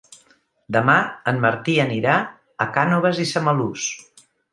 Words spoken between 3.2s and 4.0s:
i Samalús.